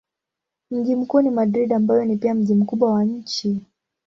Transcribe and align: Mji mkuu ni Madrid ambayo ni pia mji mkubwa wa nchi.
Mji 0.71 0.95
mkuu 0.95 1.21
ni 1.21 1.29
Madrid 1.29 1.73
ambayo 1.73 2.05
ni 2.05 2.17
pia 2.17 2.33
mji 2.33 2.55
mkubwa 2.55 2.93
wa 2.93 3.03
nchi. 3.03 3.65